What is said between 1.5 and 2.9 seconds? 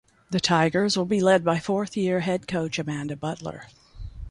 fourth year head coach